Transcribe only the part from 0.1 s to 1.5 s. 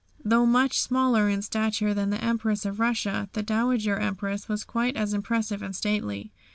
Though much smaller in